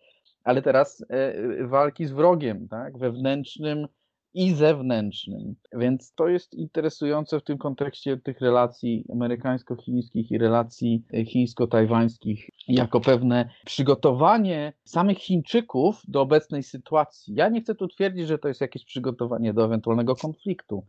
ale 0.44 0.62
teraz 0.62 1.04
walki 1.60 2.06
z 2.06 2.12
wrogiem, 2.12 2.68
tak? 2.68 2.98
wewnętrznym, 2.98 3.88
i 4.34 4.54
zewnętrznym. 4.54 5.54
Więc 5.72 6.14
to 6.14 6.28
jest 6.28 6.54
interesujące 6.54 7.40
w 7.40 7.44
tym 7.44 7.58
kontekście 7.58 8.16
tych 8.16 8.40
relacji 8.40 9.04
amerykańsko-chińskich 9.12 10.30
i 10.30 10.38
relacji 10.38 11.04
chińsko-tajwańskich, 11.26 12.50
jako 12.68 13.00
pewne 13.00 13.48
przygotowanie 13.66 14.72
samych 14.84 15.18
Chińczyków 15.18 16.02
do 16.08 16.20
obecnej 16.20 16.62
sytuacji. 16.62 17.34
Ja 17.34 17.48
nie 17.48 17.60
chcę 17.60 17.74
tu 17.74 17.88
twierdzić, 17.88 18.26
że 18.26 18.38
to 18.38 18.48
jest 18.48 18.60
jakieś 18.60 18.84
przygotowanie 18.84 19.54
do 19.54 19.64
ewentualnego 19.64 20.16
konfliktu, 20.16 20.86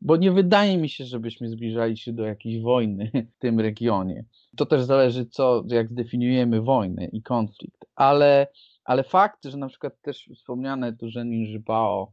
bo 0.00 0.16
nie 0.16 0.32
wydaje 0.32 0.78
mi 0.78 0.88
się, 0.88 1.04
żebyśmy 1.04 1.48
zbliżali 1.48 1.96
się 1.96 2.12
do 2.12 2.24
jakiejś 2.24 2.62
wojny 2.62 3.10
w 3.36 3.38
tym 3.38 3.60
regionie. 3.60 4.24
To 4.56 4.66
też 4.66 4.82
zależy, 4.82 5.26
co, 5.26 5.64
jak 5.68 5.90
zdefiniujemy 5.90 6.60
wojnę 6.60 7.04
i 7.04 7.22
konflikt. 7.22 7.84
Ale, 7.94 8.46
ale 8.84 9.02
fakt, 9.04 9.44
że 9.44 9.56
na 9.56 9.68
przykład 9.68 10.00
też 10.02 10.30
wspomniane 10.34 10.96
tu 10.96 11.10
Zhenin 11.10 11.46
Zhibao 11.46 12.12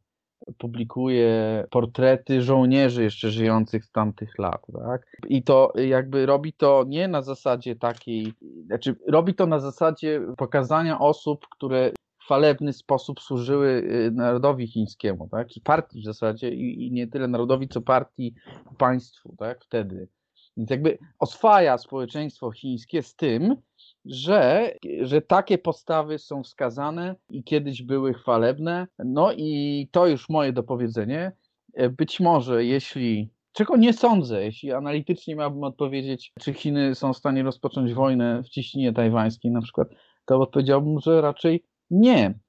publikuje 0.58 1.63
portrety 1.70 2.42
żołnierzy 2.42 3.04
jeszcze 3.04 3.32
żyjących 3.32 3.86
z 3.86 3.92
tamtych 3.92 4.39
lat, 4.39 4.66
tak? 4.74 5.18
I 5.27 5.44
to 5.44 5.74
jakby 5.75 6.25
robi 6.25 6.54
to 6.54 6.84
nie 6.88 7.08
na 7.08 7.22
zasadzie 7.22 7.75
takiej, 7.75 8.34
znaczy 8.66 8.96
robi 9.08 9.34
to 9.34 9.46
na 9.46 9.60
zasadzie 9.60 10.22
pokazania 10.38 11.00
osób, 11.00 11.48
które 11.51 11.92
chwalebny 12.22 12.74
sposób 12.74 13.20
służyły 13.20 13.68
y, 13.68 14.12
narodowi 14.12 14.68
chińskiemu, 14.68 15.30
tak? 15.30 15.58
I 15.58 15.62
partii 15.62 16.01
w 16.01 16.06
zasadzie, 16.06 16.50
i, 16.50 16.88
i 16.88 16.92
nie 16.92 17.08
tyle 17.08 17.27
narodowi, 17.27 17.68
co 17.68 17.82
partii 17.82 18.36
państwu, 18.77 19.36
tak? 19.38 19.63
Wtedy. 19.63 20.08
Więc 20.58 20.70
jakby 20.70 20.98
oswaja 21.20 21.77
społeczeństwo 21.77 22.51
chińskie 22.51 23.04
z 23.04 23.16
tym, 23.16 23.56
że, 24.10 24.72
że 25.02 25.22
takie 25.22 25.58
postawy 25.58 26.20
są 26.20 26.44
wskazane 26.44 27.16
i 27.30 27.44
kiedyś 27.44 27.84
były 27.84 28.14
chwalebne. 28.14 28.88
No 29.00 29.32
i 29.34 29.88
to 29.92 30.08
już 30.08 30.30
moje 30.30 30.54
dopowiedzenie. 30.54 31.32
Być 31.98 32.20
może, 32.20 32.66
jeśli, 32.66 33.30
czego 33.52 33.78
nie 33.78 33.94
sądzę, 33.94 34.44
jeśli 34.44 34.74
analitycznie 34.74 35.36
miałbym 35.36 35.64
odpowiedzieć, 35.64 36.34
czy 36.40 36.54
Chiny 36.54 36.96
są 36.96 37.14
w 37.14 37.18
stanie 37.18 37.44
rozpocząć 37.44 37.94
wojnę 37.94 38.44
w 38.44 38.50
ciśnienie 38.50 38.94
tajwańskiej 38.94 39.52
na 39.52 39.62
przykład, 39.62 39.88
to 40.26 40.40
odpowiedziałbym, 40.40 41.00
że 41.00 41.22
raczej 41.22 41.64
nie. 41.92 42.40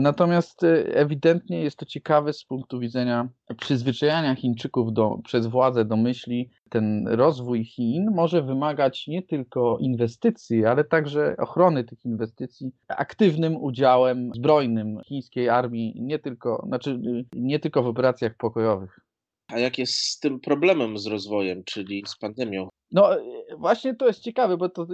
Natomiast 0.00 0.62
y, 0.62 0.94
ewidentnie 0.94 1.62
jest 1.62 1.76
to 1.76 1.86
ciekawe 1.86 2.32
z 2.32 2.44
punktu 2.44 2.78
widzenia 2.78 3.28
przyzwyczajania 3.58 4.34
Chińczyków 4.34 4.92
do, 4.92 5.18
przez 5.24 5.46
władze 5.46 5.84
do 5.84 5.96
myśli. 5.96 6.50
Ten 6.68 7.08
rozwój 7.08 7.64
Chin 7.64 8.10
może 8.14 8.42
wymagać 8.42 9.06
nie 9.06 9.22
tylko 9.22 9.78
inwestycji, 9.80 10.64
ale 10.64 10.84
także 10.84 11.36
ochrony 11.38 11.84
tych 11.84 12.04
inwestycji 12.04 12.70
aktywnym 12.88 13.56
udziałem 13.56 14.30
zbrojnym 14.34 15.00
chińskiej 15.04 15.48
armii, 15.48 16.02
nie 16.02 16.18
tylko, 16.18 16.64
znaczy, 16.66 17.00
nie 17.32 17.58
tylko 17.58 17.82
w 17.82 17.86
operacjach 17.86 18.36
pokojowych. 18.36 19.00
A 19.48 19.58
jak 19.58 19.78
jest 19.78 19.92
z 19.94 20.18
tym 20.18 20.40
problemem 20.40 20.98
z 20.98 21.06
rozwojem, 21.06 21.62
czyli 21.64 22.02
z 22.06 22.16
pandemią? 22.16 22.68
No 22.92 23.14
e, 23.14 23.20
właśnie 23.58 23.94
to 23.94 24.06
jest 24.06 24.20
ciekawe, 24.20 24.56
bo 24.56 24.68
to 24.68 24.86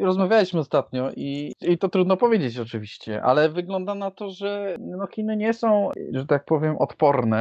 rozmawialiśmy 0.00 0.60
ostatnio 0.60 1.10
i, 1.16 1.52
i 1.60 1.78
to 1.78 1.88
trudno 1.88 2.16
powiedzieć 2.16 2.58
oczywiście, 2.58 3.22
ale 3.22 3.48
wygląda 3.48 3.94
na 3.94 4.10
to, 4.10 4.30
że 4.30 4.76
no 4.80 5.06
Chiny 5.06 5.36
nie 5.36 5.54
są, 5.54 5.90
że 6.12 6.26
tak 6.26 6.44
powiem, 6.44 6.76
odporne. 6.76 7.38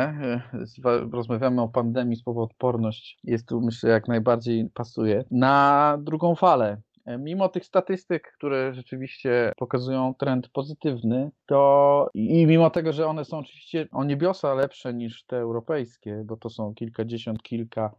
E, 0.85 1.07
Rozmawiamy 1.11 1.61
o 1.61 1.69
pandemii, 1.69 2.15
słowo 2.15 2.43
odporność 2.43 3.19
jest 3.23 3.47
tu 3.47 3.61
myślę 3.61 3.89
jak 3.89 4.07
najbardziej 4.07 4.69
pasuje 4.73 5.23
na 5.31 5.97
drugą 6.01 6.35
falę. 6.35 6.81
E, 7.07 7.17
Mimo 7.17 7.49
tych 7.49 7.65
statystyk, 7.65 8.31
które 8.37 8.73
rzeczywiście 8.73 9.51
pokazują 9.57 10.13
trend 10.13 10.49
pozytywny, 10.49 11.31
to 11.45 12.09
i 12.13 12.45
mimo 12.47 12.69
tego, 12.69 12.93
że 12.93 13.07
one 13.07 13.25
są 13.25 13.37
oczywiście 13.37 13.87
o 13.91 14.03
niebiosa 14.03 14.53
lepsze 14.53 14.93
niż 14.93 15.25
te 15.25 15.37
europejskie, 15.37 16.23
bo 16.25 16.37
to 16.37 16.49
są 16.49 16.73
kilkadziesiąt, 16.73 17.43
kilka 17.43 17.91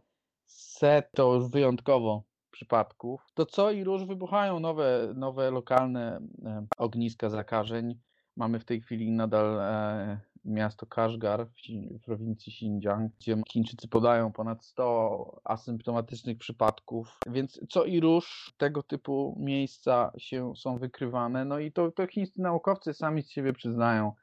set 0.45 1.11
to 1.15 1.35
już 1.35 1.49
wyjątkowo 1.49 2.23
przypadków, 2.51 3.21
to 3.33 3.45
co 3.45 3.71
i 3.71 3.83
róż 3.83 4.05
wybuchają 4.05 4.59
nowe, 4.59 5.13
nowe 5.15 5.51
lokalne 5.51 6.19
e, 6.45 6.65
ogniska 6.77 7.29
zakażeń. 7.29 7.99
Mamy 8.35 8.59
w 8.59 8.65
tej 8.65 8.81
chwili 8.81 9.11
nadal 9.11 9.59
e, 9.59 10.19
miasto 10.45 10.85
Kashgar 10.85 11.47
w, 11.47 11.99
prowincji 12.05 12.53
Xinjiang, 12.53 13.11
gdzie 13.19 13.41
Chińczycy 13.51 13.87
podają 13.87 14.31
ponad 14.31 14.65
100 14.65 15.41
asymptomatycznych 15.43 16.37
przypadków, 16.37 17.19
więc 17.27 17.61
co 17.69 17.85
i 17.85 17.99
róż 17.99 18.53
tego 18.57 18.83
typu 18.83 19.37
miejsca 19.39 20.11
się 20.17 20.53
są 20.55 20.77
wykrywane. 20.77 21.45
No 21.45 21.59
i 21.59 21.71
to, 21.71 21.91
to 21.91 22.07
chińscy 22.07 22.41
naukowcy 22.41 22.93
sami 22.93 23.23
z 23.23 23.31
siebie 23.31 23.53
przyznają, 23.53 24.13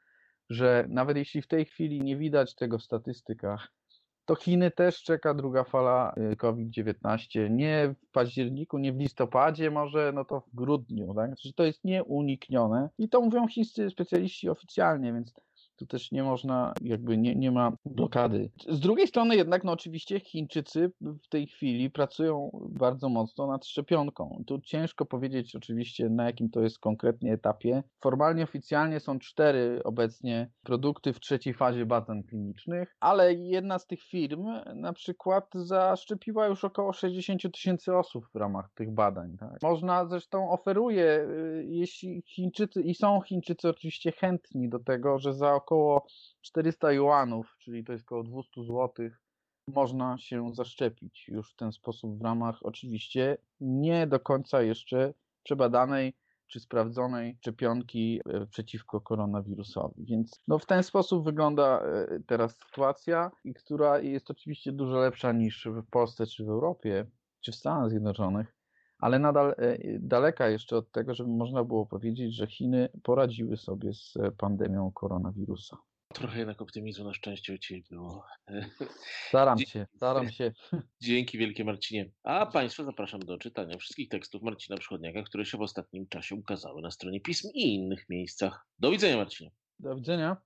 że 0.49 0.85
nawet 0.89 1.17
jeśli 1.17 1.41
w 1.41 1.47
tej 1.47 1.65
chwili 1.65 2.01
nie 2.01 2.17
widać 2.17 2.55
tego 2.55 2.77
w 2.77 2.83
statystykach, 2.83 3.71
to 4.27 4.35
Chiny 4.35 4.71
też 4.71 5.03
czeka 5.03 5.33
druga 5.33 5.63
fala 5.63 6.13
y, 6.31 6.35
COVID-19. 6.35 7.49
Nie 7.49 7.95
w 8.07 8.11
październiku, 8.11 8.77
nie 8.77 8.93
w 8.93 8.97
listopadzie, 8.97 9.71
może 9.71 10.11
no 10.15 10.25
to 10.25 10.39
w 10.41 10.55
grudniu, 10.55 11.13
tak? 11.13 11.27
Znaczy, 11.27 11.53
to 11.53 11.63
jest 11.63 11.83
nieuniknione 11.83 12.89
i 12.97 13.09
to 13.09 13.21
mówią 13.21 13.47
chińscy 13.47 13.89
specjaliści 13.89 14.49
oficjalnie, 14.49 15.13
więc 15.13 15.33
tu 15.77 15.85
też 15.85 16.11
nie 16.11 16.23
można, 16.23 16.73
jakby 16.81 17.17
nie, 17.17 17.35
nie 17.35 17.51
ma 17.51 17.71
blokady. 17.85 18.49
Z 18.69 18.79
drugiej 18.79 19.07
strony 19.07 19.35
jednak, 19.35 19.63
no 19.63 19.71
oczywiście 19.71 20.19
Chińczycy 20.19 20.91
w 21.01 21.27
tej 21.29 21.47
chwili 21.47 21.89
pracują 21.89 22.49
bardzo 22.69 23.09
mocno 23.09 23.47
nad 23.47 23.65
szczepionką. 23.65 24.43
Tu 24.47 24.61
ciężko 24.61 25.05
powiedzieć 25.05 25.55
oczywiście 25.55 26.09
na 26.09 26.25
jakim 26.25 26.49
to 26.49 26.61
jest 26.61 26.79
konkretnie 26.79 27.33
etapie. 27.33 27.83
Formalnie, 27.99 28.43
oficjalnie 28.43 28.99
są 28.99 29.19
cztery 29.19 29.81
obecnie 29.83 30.49
produkty 30.63 31.13
w 31.13 31.19
trzeciej 31.19 31.53
fazie 31.53 31.85
badań 31.85 32.23
klinicznych, 32.23 32.95
ale 32.99 33.33
jedna 33.33 33.79
z 33.79 33.87
tych 33.87 34.01
firm 34.01 34.47
na 34.75 34.93
przykład 34.93 35.49
zaszczepiła 35.53 36.47
już 36.47 36.63
około 36.63 36.93
60 36.93 37.41
tysięcy 37.53 37.95
osób 37.95 38.25
w 38.33 38.35
ramach 38.35 38.69
tych 38.75 38.91
badań. 38.91 39.37
Tak? 39.37 39.61
Można 39.63 40.05
zresztą 40.05 40.51
oferuje, 40.51 41.19
y, 41.19 41.65
jeśli 41.67 42.23
Chińczycy, 42.25 42.81
i 42.81 42.95
są 42.95 43.21
Chińczycy 43.21 43.69
oczywiście 43.69 44.11
chętni 44.11 44.69
do 44.69 44.79
tego, 44.79 45.19
że 45.19 45.33
za 45.33 45.55
około 45.67 46.05
400 46.41 46.91
juanów, 46.91 47.55
czyli 47.59 47.83
to 47.83 47.91
jest 47.91 48.05
około 48.05 48.23
200 48.23 48.63
złotych, 48.63 49.21
można 49.67 50.17
się 50.17 50.55
zaszczepić 50.55 51.27
już 51.27 51.53
w 51.53 51.55
ten 51.55 51.71
sposób 51.71 52.19
w 52.19 52.21
ramach 52.21 52.59
oczywiście 52.61 53.37
nie 53.61 54.07
do 54.07 54.19
końca 54.19 54.61
jeszcze 54.61 55.13
przebadanej 55.43 56.13
czy 56.47 56.59
sprawdzonej 56.59 57.37
szczepionki 57.41 58.21
e, 58.25 58.45
przeciwko 58.45 59.01
koronawirusowi. 59.01 60.05
Więc 60.05 60.41
no, 60.47 60.59
w 60.59 60.65
ten 60.65 60.83
sposób 60.83 61.25
wygląda 61.25 61.81
e, 61.81 62.19
teraz 62.27 62.57
sytuacja, 62.57 63.31
która 63.55 63.99
jest 63.99 64.31
oczywiście 64.31 64.71
dużo 64.71 64.97
lepsza 64.97 65.31
niż 65.31 65.65
w 65.65 65.89
Polsce 65.89 66.27
czy 66.27 66.45
w 66.45 66.49
Europie, 66.49 67.05
czy 67.41 67.51
w 67.51 67.55
Stanach 67.55 67.89
Zjednoczonych, 67.89 68.56
ale 68.99 69.19
nadal 69.19 69.55
e, 69.57 69.77
daleka 69.99 70.49
jeszcze 70.49 70.77
od 70.77 70.91
tego, 70.91 71.15
żeby 71.15 71.29
można 71.29 71.63
było 71.63 71.85
powiedzieć, 71.85 72.35
że 72.35 72.47
Chiny 72.47 72.89
poradziły 73.03 73.57
sobie 73.57 73.93
z 73.93 74.17
e, 74.17 74.31
pandemią 74.31 74.91
koronawirusa. 74.91 75.77
Trochę 76.13 76.39
jednak 76.39 76.61
optymizmu 76.61 77.05
na 77.05 77.13
szczęście 77.13 77.53
u 77.53 77.57
Ciebie 77.57 77.83
było. 77.89 78.25
Staram 79.29 79.59
się, 79.59 79.87
staram 79.95 80.31
się. 80.31 80.51
Dzięki 81.01 81.37
wielkie 81.37 81.65
Marcinie. 81.65 82.11
A 82.23 82.45
Państwa 82.45 82.83
zapraszam 82.83 83.19
do 83.19 83.37
czytania 83.37 83.77
wszystkich 83.77 84.09
tekstów 84.09 84.41
Marcina 84.41 84.77
Przychodniaka, 84.77 85.23
które 85.23 85.45
się 85.45 85.57
w 85.57 85.61
ostatnim 85.61 86.07
czasie 86.07 86.35
ukazały 86.35 86.81
na 86.81 86.91
stronie 86.91 87.21
pism 87.21 87.49
i 87.53 87.75
innych 87.75 88.09
miejscach. 88.09 88.67
Do 88.79 88.91
widzenia 88.91 89.17
Marcinie. 89.17 89.51
Do 89.79 89.95
widzenia. 89.95 90.37